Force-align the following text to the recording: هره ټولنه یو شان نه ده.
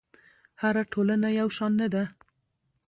هره 0.61 0.83
ټولنه 0.93 1.27
یو 1.39 1.47
شان 1.57 1.71
نه 1.81 1.87
ده. 1.93 2.03